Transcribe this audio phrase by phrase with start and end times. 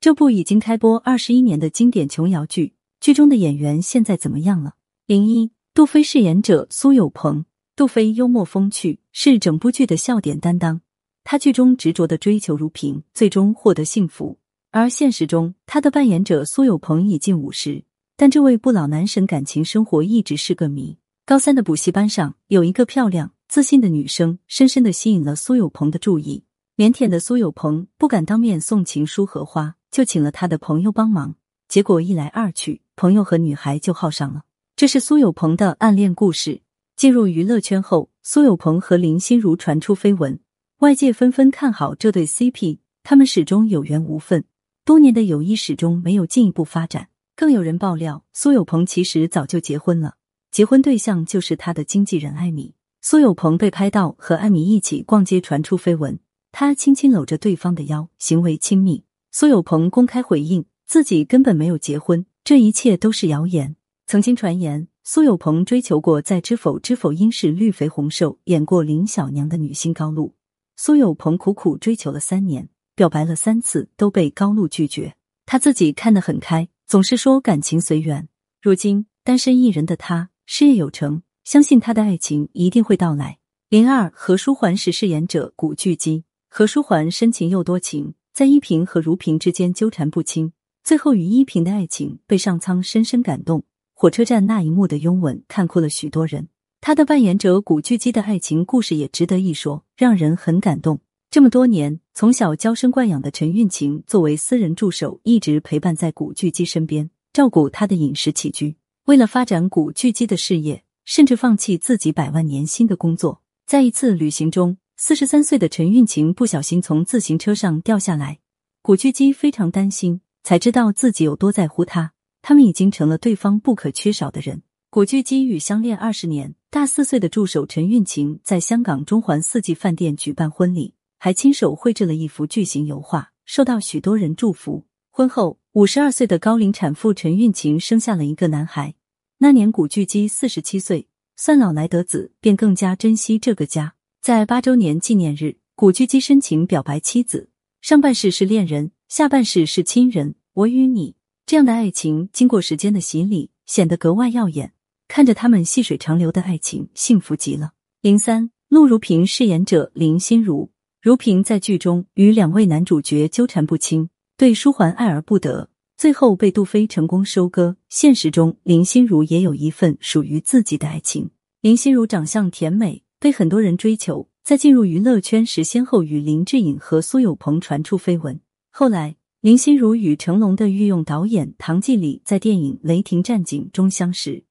[0.00, 4.76] 这部已经开播二十一年的经典琼瑶剧，剧中的演员现在怎么样了？
[5.04, 7.44] 零一，杜飞饰演者苏有朋。
[7.76, 10.80] 杜飞幽默风趣，是整部剧的笑点担当。
[11.22, 14.38] 他剧中执着的追求如萍，最终获得幸福。
[14.70, 17.84] 而现实中，他的扮演者苏有朋已近五十，
[18.16, 20.96] 但这位不老男神感情生活一直是个谜。
[21.26, 26.44] 高三的补习班上，有一个漂亮自信的女生，深深的吸引了苏有朋的注意。
[26.78, 29.76] 腼腆的苏有朋不敢当面送情书荷花。
[29.90, 31.34] 就请了他的朋友帮忙，
[31.68, 34.42] 结果一来二去，朋友和女孩就好上了。
[34.76, 36.62] 这是苏有朋的暗恋故事。
[36.96, 40.38] 进入娱乐圈后，苏有朋和林心如传出绯闻，
[40.80, 44.44] 外界纷纷看好这对 CP，他们始终有缘无分，
[44.84, 47.08] 多年的友谊始终没有进一步发展。
[47.34, 50.16] 更有人爆料，苏有朋其实早就结婚了，
[50.50, 52.74] 结婚对象就是他的经纪人艾米。
[53.00, 56.20] 苏有朋被拍到和艾米一起逛街，传出绯闻，
[56.52, 59.04] 他轻轻搂着对方的腰，行为亲密。
[59.32, 63.76] 苏有朋公开回应，自己根本没有结婚，这一切都是谣言。
[64.08, 70.34] 曾经传言，苏有朋追求过在《知否知否》应是绿肥红瘦演过林小娘的女星高露。
[70.76, 75.14] 苏有朋苦苦追求了三年，表白了三次，都被高露拒绝。
[75.46, 78.28] 他自己看得很开，总是说感情随缘。
[78.60, 83.38] 如今单身一人的他，事业有成，相信他的爱情一定会到来。
[83.68, 88.14] 零二何书桓是饰演者古巨基，何书桓深情又多情。
[88.32, 90.52] 在依萍和如萍之间纠缠不清，
[90.84, 93.64] 最后与依萍的爱情被上苍深深感动。
[93.92, 96.48] 火车站那一幕的拥吻看哭了许多人。
[96.80, 101.00] 他的扮演者古巨基的爱情故事也值得一说，让人很感动。
[101.30, 108.76] 这么多年，从小娇生惯养的陈韵晴作为私人助手，一直陪伴在古巨基身边，照顾他的饮食起居。
[109.04, 113.42] 为了发展古巨基的事业，甚至放弃自己百万年薪的工作。
[113.66, 114.78] 在一次旅行中。
[115.02, 118.38] 四十三岁的陈韵晴不小心从自行车上掉下来，
[118.82, 122.12] 古巨基非常担心，才知道自己有多在乎他。
[122.42, 124.62] 他们已经成了对方不可缺少的人。
[124.90, 134.84] 古巨基与相恋二十年大四岁的助手陈韵晴在香港中环四季饭店举办婚礼，还亲手绘制了一幅巨型油画，受到许多人祝福。
[135.10, 138.94] 婚后，五十二岁的高龄产妇陈韵晴生下了一个男孩。
[139.38, 143.94] 那年古巨基四十七岁，算老来得子，便更加珍惜这个家。
[144.20, 147.48] 在八周年纪念日，古巨基深情表白妻子
[147.80, 150.34] ：“上半世是恋人，下半世是亲人。
[150.52, 151.16] 我与你
[151.46, 154.74] 这样的爱情，经过时间的洗礼，显得格外耀眼。
[155.08, 157.72] 看着他们细水长流的爱情，幸福极了。”
[158.02, 160.70] 零三，陆如萍饰演者林心如，
[161.00, 167.78] 如萍在剧中与两位男主角纠缠不清，对书桓爱而不得，最后被杜飞成功收割。
[167.88, 171.30] 现实中，林心如也有一份属于自己的爱情。
[171.62, 173.02] 林心如长相甜美。
[173.20, 178.40] 被很多人追求，在进入娱乐圈时，先后与林志颖和苏有朋传出绯闻。
[178.70, 184.44] 后来，林心如与成龙的御用导演唐季礼在电影《雷霆战警》中相识。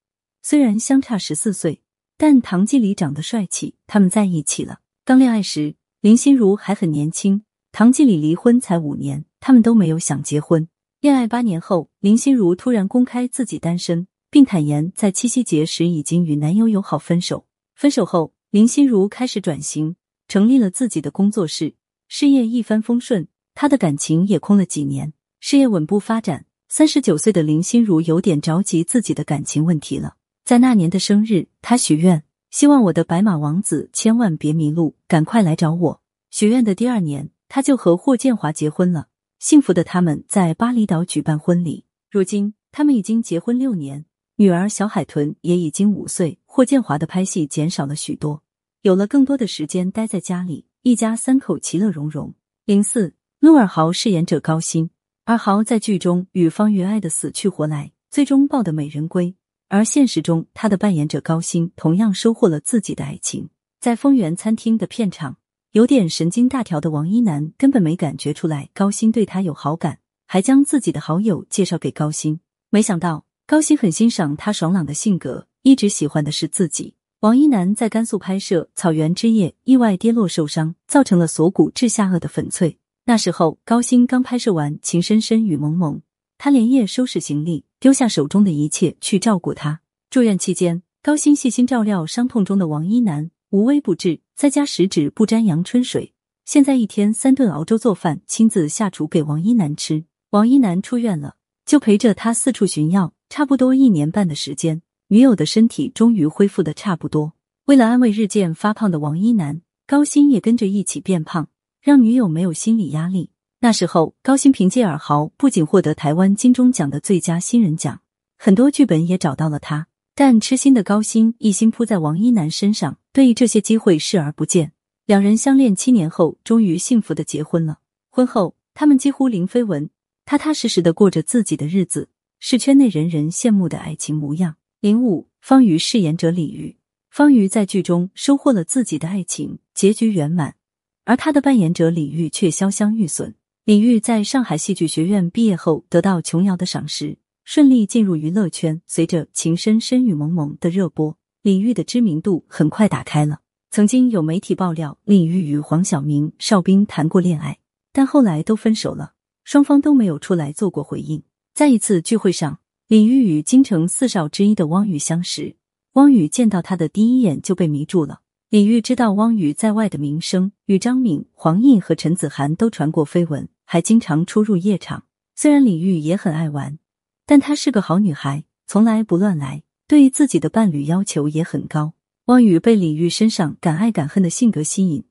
[0.44, 1.82] 虽然相差十四岁，
[2.16, 4.82] 但唐季礼长得帅气，他们在一起了。
[5.04, 7.42] 刚恋爱时，林心如还很年轻，
[7.72, 10.68] 唐季礼离婚才五年，他们都没有想结婚。
[11.02, 17.48] 恋爱八年后，林心如突然公开自己单身，并坦言在七夕节时已经与男友友好分手。
[17.74, 18.36] 分手后。
[18.52, 19.96] 林心如开始转型，
[20.28, 21.76] 成立了自己的工作室，
[22.08, 23.28] 事业一帆风顺。
[23.54, 26.48] 她的感情也空了几年，事业稳步发展。
[26.68, 30.16] 三十九岁的林心如有点着急自己的感情问题了。
[30.44, 36.02] 在那年的生日，她许愿，希望我的白马王子千万别迷路，赶快来找我。
[36.32, 39.10] 许愿的第二年，她就和霍建华结婚了。
[39.38, 41.86] 幸福的他们在巴厘岛举办婚礼。
[42.10, 44.06] 如今，他们已经结婚六年。
[44.38, 48.42] 女儿小海豚也已经五岁，霍建华的拍戏减少了许多，
[48.82, 52.34] 有了更多的时间待在家里，一家三口其乐融融。
[52.66, 54.90] 零四，陆尔豪饰演者高鑫，
[55.26, 59.36] 尔豪在剧中与方云爱的死去活来，最终抱得美人归。
[59.68, 63.52] 而现实中，他的扮演者高鑫同样收获了自己的爱情。
[63.80, 65.38] 在丰源餐厅的片场，
[65.74, 72.40] 有点神经大条的王一楠根本没感觉出来高鑫对他有好感，还将自己的好友介绍给高鑫，
[72.72, 73.28] 没想到。
[73.46, 76.96] 高鑫很欣赏他爽朗的性格，一直喜欢的是自己。
[77.20, 82.78] 王一楠在甘肃拍摄《草原之夜》，意外跌落受伤，造成了锁骨至下颚的粉碎。
[83.06, 85.96] 那时候高鑫刚拍摄完《情深深雨蒙蒙》，
[86.38, 89.82] 他连夜收拾行李，丢下手中的一切去照顾他。
[90.10, 96.14] 住院期间，高鑫细心照料伤痛中的王一楠，无微不至，在家十指不沾阳春水。
[96.46, 100.06] 现在一天三顿熬粥做饭，亲自下厨给王一楠吃。
[100.30, 101.36] 王一楠出院了，
[101.66, 103.14] 就陪着他四处寻药。
[103.28, 107.34] 差不多一年半的时间，女友的身体终于恢复的差不多。
[107.66, 111.48] 为了安慰日渐发胖的王一楠，高鑫也跟着一起变胖，
[111.82, 113.32] 让女友没有心理压力。
[113.62, 118.02] 那时候，高薪凭借《尔豪》不仅获得台湾金钟奖的最佳新人奖，
[118.38, 119.88] 很多剧本也找到了他。
[120.14, 124.74] 但痴心的高薪一心扑在王一楠身上，对这些机会视而不见。
[125.08, 127.80] 两人相恋七年后，终于幸福的结婚了。
[128.12, 129.90] 婚后，他们几乎零绯闻，
[130.24, 132.10] 踏踏实实的过着自己的日子，
[132.40, 134.58] 是圈内人人羡慕的爱情模样。
[134.82, 136.78] 零五，方瑜饰演者李玉，
[137.10, 140.56] 方瑜在剧中收获了自己的爱情，结局圆满，
[141.04, 143.36] 而他的扮演者李玉却潇湘玉损。
[143.66, 148.82] 李玉在上海戏剧学院毕业后，得到琼瑶的赏识，顺利进入娱乐圈。
[148.86, 153.42] 随着《情深深雨蒙蒙》的热播，李玉的知名度很快打开了。
[153.72, 157.60] 曾经有媒体爆料，李玉与黄晓明、邵兵谈过恋爱，
[157.92, 159.12] 但后来都分手了，
[159.44, 161.22] 双方都没有出来做过回应。
[161.54, 162.60] 在一次聚会上，
[162.90, 165.56] 李玉与京城四少之一的汪宇相识，
[165.94, 168.22] 汪宇见到他的第一眼就被迷住了。
[168.50, 173.48] 李玉知道汪宇在外的名声，与张敏、黄奕和陈子涵都传过绯闻。
[173.64, 175.04] 还经常出入夜场。
[175.36, 176.80] 虽然李玉也很爱玩，
[177.28, 181.94] 但她是个好女孩，从来不乱来，对自己的伴侣要求也很高。
[182.26, 185.04] 汪宇被李玉身上敢爱敢恨的性格吸引，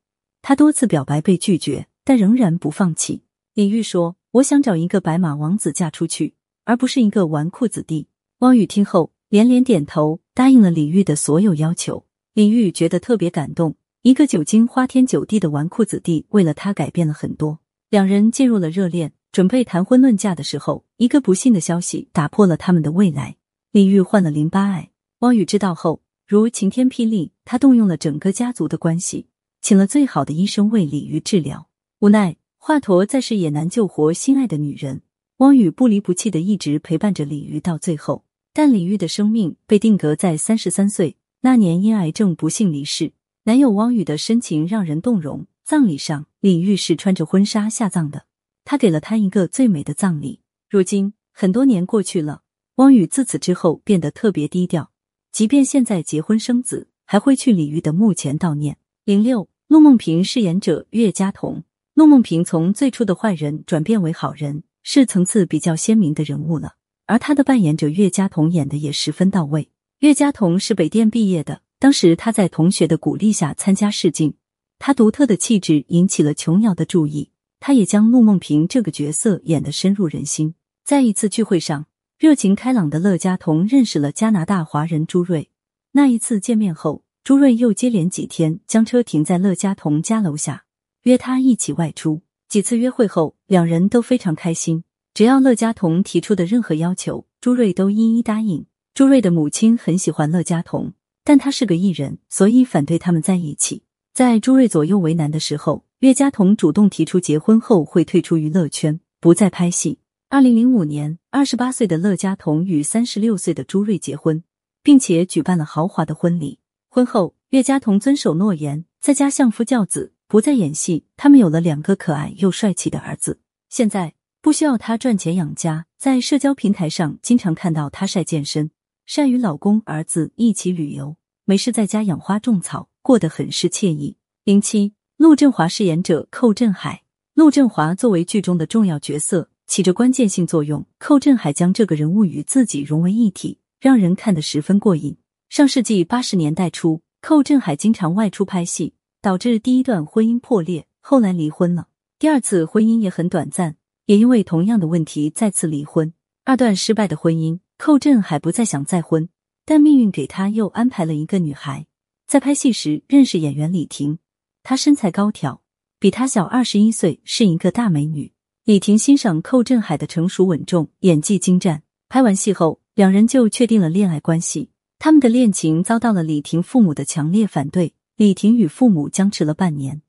[0.42, 3.22] 他多次表白被拒绝，但仍然不放弃。
[3.54, 6.34] 李玉说：“我想找一个白马王子嫁出去，
[6.68, 8.08] 而不是一个纨绔子弟。”
[8.40, 12.04] 汪宇听后连连点头，答应了李玉的所有要求。
[12.34, 17.58] 李玉觉得特别感动，一个久经花天酒地的纨绔子弟，为了他改变了很多。
[17.88, 23.36] 两人进入了热恋，准备谈婚论嫁的时候，一个不幸的消息打破了他们的未来。
[23.72, 24.90] 李玉患了淋巴癌，
[25.20, 29.26] 汪宇知道后如晴天霹雳，他动用了整个家族的关系，
[29.62, 31.68] 请了最好的医生为李玉治疗。
[32.00, 35.00] 无奈华佗在世也难救活心爱的女人，
[35.38, 38.24] 汪宇不离不弃的一直陪伴着李玉到最后。
[38.52, 43.12] 但李玉的生命被定格在三十三岁那年，因癌症不幸离世。
[43.44, 45.46] 男友汪宇的深情让人动容。
[45.64, 48.24] 葬礼上，李玉是穿着婚纱下葬的。
[48.64, 50.40] 他给了她一个最美的葬礼。
[50.68, 52.42] 如今很多年过去了，
[52.76, 54.90] 汪宇自此之后变得特别低调，
[55.30, 58.78] 即便现在结婚生子，还会去李玉的墓前悼念。
[59.04, 61.62] 零六，陆梦萍饰演者岳家彤。
[61.94, 66.74] 陆梦萍从最初的坏人转变为好人，是层次比较鲜明的人物了。
[67.06, 69.70] 而他的扮演者岳家彤演的也十分到位。
[70.00, 74.34] 岳家彤是北电毕业的，当时他在同学的鼓励下参加试镜。
[74.78, 80.54] 他独特的气质引起了琼瑶的注意，他也将陆梦萍这个角色演得深入人心。
[80.84, 81.86] 在一次聚会上，
[82.18, 85.50] 热情开朗的乐嘉彤认识了加拿大华人朱瑞。
[85.92, 90.64] 那一次见面后，朱瑞又接连几天将车停在乐嘉彤家楼下，
[91.02, 92.22] 约他一起外出。
[92.48, 98.64] 几次约会后，两人都非常开心，只要乐嘉彤提出的任何要求，朱瑞都一一答应。
[98.94, 103.82] 朱瑞的母亲很喜欢乐嘉彤，但他是个艺人，所以反对他们在一起。
[104.14, 109.98] 在朱瑞左右为难的时候，岳嘉彤主动提出结婚后会退出娱乐圈，不再拍戏。
[110.30, 114.42] 二零零五年，二十八岁的乐嘉彤与三十六岁的朱瑞结婚，
[114.82, 116.58] 并且举办了豪华的婚礼。
[116.88, 121.06] 婚后，岳嘉彤遵守诺言，在家相夫教子，不再演戏。
[121.16, 123.40] 他们有了两个可爱又帅气的儿子。
[123.68, 128.70] 现在不需要他赚钱养家，在社交平台上经常看到他晒健身，
[129.06, 132.88] 晒与老公、儿子一起旅游，没事在家养花种草。
[133.02, 134.18] 过得很是惬意。
[134.44, 137.02] 零七，陆振华饰演者寇振海。
[137.32, 140.84] 陆振华作为剧中的重要角色，起着关键性作用。
[140.98, 145.16] 寇振海将这个人物与自己融为一体，让人看得十分过瘾。
[145.48, 151.88] 上世纪八十年代初，寇振海经常外出拍戏，导致第一段婚姻破裂，后来离婚了。
[152.18, 156.12] 第二次婚姻也很短暂，也因为同样的问题再次离婚。
[156.44, 159.28] 二段失败的婚姻，寇振海不再想再婚，
[159.64, 161.86] 但命运给他又安排了一个女孩。
[162.26, 164.18] 在拍戏时认识演员李婷，
[164.62, 165.62] 她身材高挑，
[165.98, 168.32] 比他小二十一岁，是一个大美女。
[168.64, 171.82] 李婷欣赏寇振海的成熟稳重，演技精湛。
[172.08, 174.70] 拍完戏后，两人就确定了恋爱关系。
[174.98, 180.02] 他们的恋情遭到了李婷父母的强烈反对，李婷与父母僵持了半年，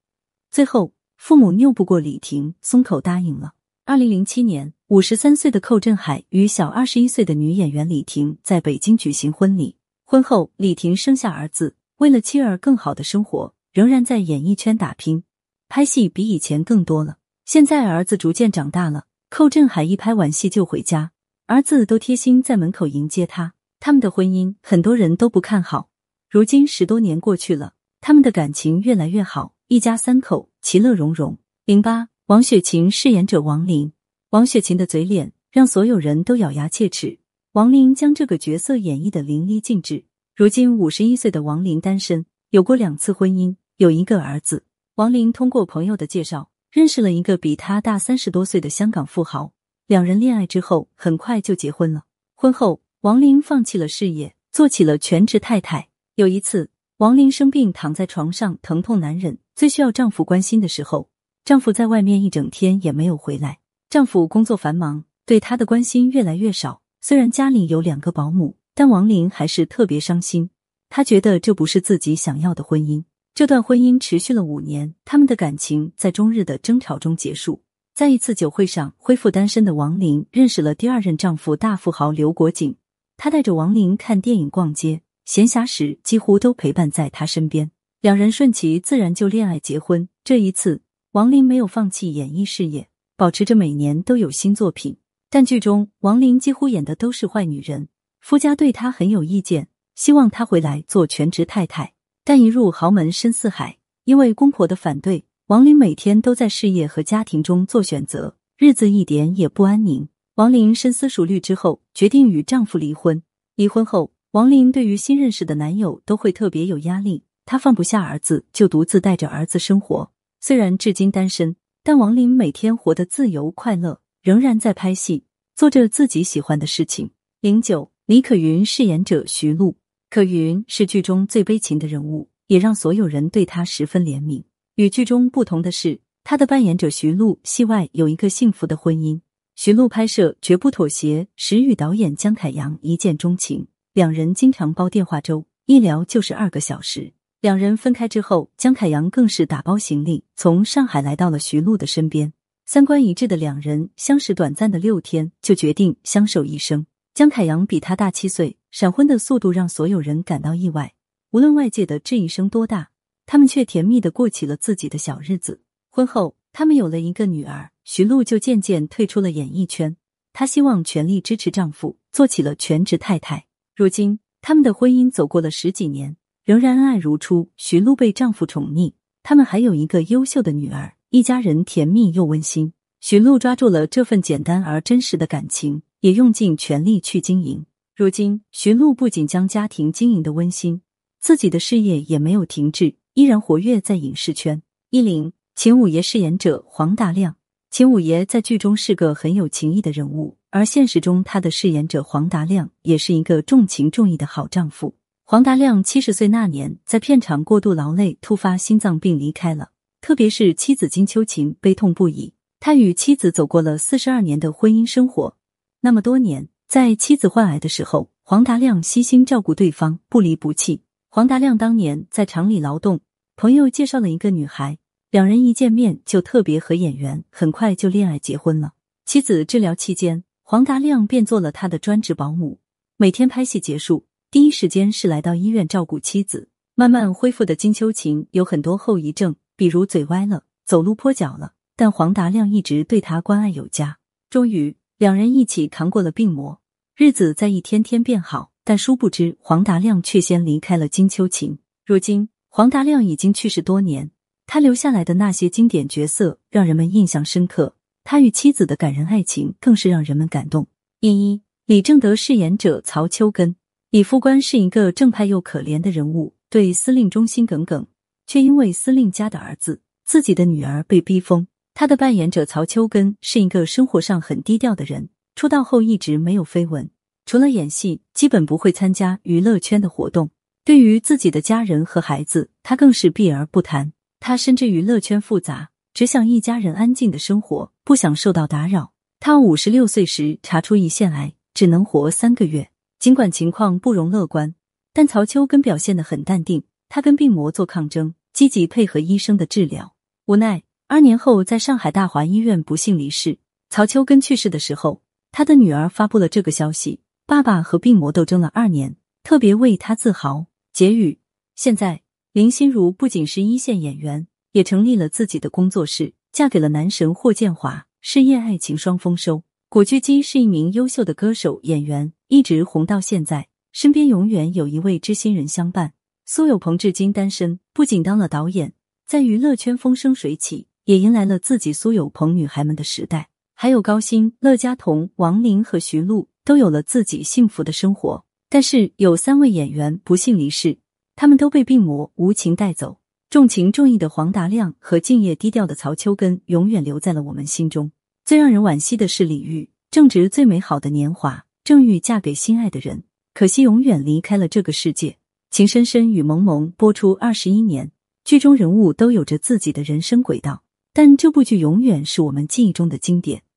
[0.49, 3.53] 最后父母拗不过李婷，松口答应了。
[3.85, 9.75] 二零零七年，五十三岁的寇振海与小二十一岁的女演员李婷在北京举行婚礼。
[10.05, 11.75] 婚后，李婷生下儿子。
[11.97, 15.21] 为了妻儿更好的生活，仍然在演艺圈打拼，
[15.67, 17.19] 拍戏比以前更多了。
[17.45, 21.11] 现在儿子逐渐长大了，寇振海一拍完戏就回家，
[21.45, 23.53] 儿子都贴心在门口迎接他。
[23.79, 25.91] 他们的婚姻很多人都不看好，
[26.27, 27.75] 如今十多年过去了，
[28.09, 31.37] 他们的感情越来越好，一家三口其乐融融。
[31.65, 33.93] 零八，王雪琴饰演者王琳，
[34.31, 37.19] 王雪琴的嘴脸让所有人都咬牙切齿，
[37.51, 40.05] 王琳将这个角色演绎的淋漓尽致。
[40.35, 44.63] 如今五十一岁的王林单身，有过两次婚姻，有一个儿子。
[44.95, 49.53] 王林通过朋友的介绍，认识了一个比他大三十多岁的香港富豪。
[49.85, 52.05] 两人恋爱之后，很快就结婚了。
[52.33, 55.89] 婚后，王林放弃了事业，做起了全职太太。
[56.15, 61.07] 有一次，王林生病躺在床上，疼痛难忍，最需要丈夫关心的时候，
[61.45, 63.59] 丈夫在外面一整天也没有回来。
[63.89, 66.81] 丈夫工作繁忙，对她的关心越来越少。
[66.99, 70.49] 虽然家里有两个保姆，但王林还是特别伤心。
[70.89, 73.05] 她觉得这不是自己想要的婚姻。
[73.33, 77.61] 这段婚姻持续了五年，他们的感情在终日的争吵中结束。
[77.95, 82.75] 在一次酒会上，恢复单身的王林认识了第二任丈夫大富豪刘国景。
[83.15, 85.01] 他带着王林看电影、逛街。
[85.29, 87.69] 闲暇时几乎都陪伴在他身边，
[88.01, 90.09] 两人顺其自然就恋爱结婚。
[90.23, 90.81] 这一次，
[91.11, 94.97] 王林没有放弃演艺事业，保持着每年都有新作品。
[95.29, 101.93] 但剧中王林几乎演的都是坏女人，夫家对她很有意见，希望她回来做全职太太。
[102.23, 110.09] 但一入豪门深似海，因为公婆的反对，王林每天都在事业和家庭中做选择，日子一点也不安宁。
[110.37, 113.21] 王林深思熟虑之后，决定与丈夫离婚。
[113.55, 114.11] 离婚后。
[114.31, 120.11] 王林对于新认识的男友都会特别有压力，她放不下儿子，就独自带着儿子生活。
[120.39, 125.23] 虽然至今单身，但王林每天活得自由快乐，仍然在拍戏，
[125.55, 127.09] 做着自己喜欢的事情。
[127.41, 129.77] 零九，李可云饰演者徐璐，
[130.11, 134.43] 可云是剧中最悲情的人物，也让所有人对她十分怜悯。
[134.75, 139.21] 与剧中不同的是，她的扮演者徐璐戏外有一个幸福的婚姻。
[139.55, 143.65] 徐璐拍摄绝不妥协，时与导演姜凯阳一见钟情。
[143.93, 147.11] 两人经常煲电话粥，一聊就是二个小时。
[147.41, 152.31] 两人分开之后，江凯阳更是打包行李，从上海来到了徐璐的身边。
[152.67, 156.85] 三观一致的两人相识短暂的六天，就决定相守一生。
[157.15, 160.93] 江凯阳比他大七岁，闪婚的速度让所有人感到意外。
[161.31, 162.91] 无论外界的质疑声多大，
[163.25, 165.63] 他们却甜蜜的过起了自己的小日子。
[165.89, 169.97] 婚后，他们有了一个女儿，徐璐就渐渐退出了演艺圈。
[170.31, 173.47] 她希望全力支持丈夫，做起了全职太太。
[173.79, 177.49] 如今，他们的婚姻走过了十几年，仍然恩爱如初。
[177.55, 178.91] 徐璐被丈夫宠溺，
[179.23, 182.73] 他们还有一个优秀的女儿，一家人甜蜜又温馨。
[182.99, 187.65] 徐璐抓住了这份简单而真实的感情，也用尽全力去经营。
[187.95, 190.81] 如今，徐璐不仅将家庭经营的温馨，
[191.21, 194.61] 自己的事业也没有停滞，依然活跃在影视圈。
[194.89, 197.37] 一零，秦五爷饰演者黄大亮。
[197.71, 200.38] 秦五爷在剧中是个很有情义的人物。
[200.51, 204.95] 而现实中，他的饰演者黄达亮也是一个重情重义的好丈夫。
[205.23, 209.69] 黄达亮七十岁那年，在片场过度劳累，突发心脏病离开了。
[210.01, 212.33] 特别是妻子金秋琴悲痛不已。
[212.59, 215.37] 他与妻子走过了四十二年的婚姻生活，
[215.81, 220.81] 那么多年，在妻子患癌的时候，黄达亮悉心照顾对方，不离不弃。
[221.09, 223.01] 黄达亮当年在厂里劳动，
[223.35, 224.79] 朋友介绍了一个女孩，
[225.11, 228.73] 两人一见面就特别合眼缘，很快就恋爱结婚了。
[229.05, 230.23] 妻子治疗期间。
[230.51, 232.57] 黄达亮便做了他的专职保姆，
[232.97, 236.49] 每天拍戏结束，第一时间是来到医院照顾妻子。
[236.73, 243.99] 慢慢恢复的金秋琴有很多后遗症，比如嘴歪了、走路跛脚了，但黄达亮一直对她关爱有加。
[244.31, 246.59] 终于，两人一起扛过了病魔，
[246.95, 248.51] 日子在一天天变好。
[248.63, 251.59] 但殊不知，黄达亮却先离开了金秋琴。
[251.85, 254.09] 如今，黄达亮已经去世多年，
[254.47, 257.75] 他留下来的那些经典角色让人们印象深刻。
[258.11, 260.67] 他与妻子的感人爱情更是让人们感动。
[260.99, 263.55] 一一，李正德饰演者曹秋根，
[263.91, 267.85] 李副官是一个正派又可怜的人物，对司令忠心耿耿，
[268.25, 271.45] 却因为司令家的儿子，自己的女儿被逼疯。
[271.75, 276.89] 他的扮演者曹秋根是一个生活上很低调的人，出道后一直没有绯闻，
[277.27, 280.31] 除了演戏，基本不会参加娱乐圈的活动。
[280.65, 283.93] 对于自己的家人和孩子，他更是避而不谈。
[284.19, 285.69] 他深知娱乐圈复杂。
[285.99, 288.93] 只想一家人安静的生活，不想受到打扰。
[289.19, 292.71] 他五十六岁时查出胰腺癌，只能活三个月。
[292.99, 294.55] 尽管情况不容乐观，
[294.93, 296.63] 但曹秋根表现得很淡定。
[296.87, 299.93] 他跟病魔做抗争，积极配合医生的治疗。
[300.27, 303.39] 无奈二年后，在上海大华医院不幸离世。
[303.69, 305.01] 曹秋根去世的时候，
[305.33, 310.45] 他的女儿发布了这个消息：爸爸和病魔斗争了二年，特别为他自豪。
[310.71, 311.19] 结语：
[311.57, 314.28] 现在林心如不仅是一线演员。
[314.51, 319.43] 也成立了自己的工作室，嫁给了男神霍建华，事业爱情双丰收。
[319.67, 325.93] 古巨基是一名优秀的歌手演员，一直红到现在，身边永远有一位知心人相伴。
[326.25, 328.73] 苏有朋至今单身，不仅当了导演，
[329.05, 333.29] 在娱乐圈风生水起，也迎来了自己苏有朋女孩们的时代。
[333.53, 338.23] 还有高鑫、乐嘉彤、王琳和徐璐都有了自己幸福的生活。
[338.47, 340.79] 但是有三位演员不幸离世，
[341.15, 342.98] 他们都被病魔无情带走。
[343.29, 347.91] 重情重义的黄达亮和敬业低调的曹秋根永远留在了我们心中。
[348.25, 353.03] 最让人惋惜的是李玉，正值最美好的年华，正欲嫁给心爱的人，
[353.35, 355.17] 可惜永远离开了这个世界。
[355.51, 357.91] 情深深雨蒙蒙播出二十一年，
[358.23, 363.43] 剧中人物都有着自己的人生轨道，但这部剧永远是我们记忆中的经典。